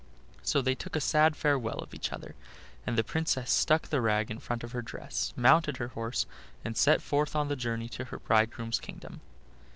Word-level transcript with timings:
So 0.41 0.63
they 0.63 0.73
took 0.73 0.95
a 0.95 0.99
sad 0.99 1.35
farewell 1.35 1.77
of 1.77 1.93
each 1.93 2.11
other, 2.11 2.33
and 2.87 2.97
the 2.97 3.03
Princess 3.03 3.51
stuck 3.51 3.89
the 3.89 4.01
rag 4.01 4.31
in 4.31 4.39
front 4.39 4.63
of 4.63 4.71
her 4.71 4.81
dress, 4.81 5.31
mounted 5.35 5.77
her 5.77 5.89
horse, 5.89 6.25
and 6.65 6.75
set 6.75 7.03
forth 7.03 7.35
on 7.35 7.49
the 7.49 7.55
journey 7.55 7.87
to 7.89 8.05
her 8.05 8.17
bridegroom's 8.17 8.79
kingdom. 8.79 9.21